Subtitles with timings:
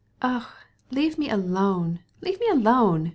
[0.19, 0.55] "Ah,
[0.89, 3.09] let me alone, let me alone!"